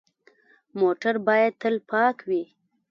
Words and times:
موټر 0.79 1.15
باید 1.27 1.53
تل 1.61 1.75
پاک 1.89 2.17
وي. 2.27 2.43